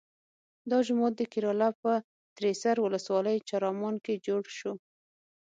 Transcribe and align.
دا 0.69 0.77
جومات 0.87 1.13
د 1.17 1.21
کیراله 1.31 1.69
په 1.81 1.91
تریسر 2.37 2.75
ولسوالۍ 2.81 3.37
چرامان 3.49 3.95
کې 4.05 4.21
جوړ 4.27 4.43
شو. 4.57 4.73